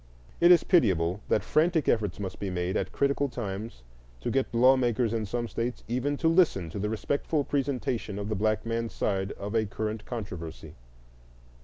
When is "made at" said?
2.49-2.91